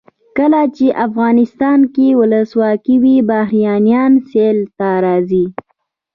کله 0.37 0.61
چې 0.75 0.85
افغانستان 1.05 1.79
کې 1.93 2.07
ولسواکي 2.19 2.95
وي 3.03 3.15
بهرنیان 3.29 4.11
سیل 4.29 4.57
ته 4.77 4.89
راځي. 5.05 5.45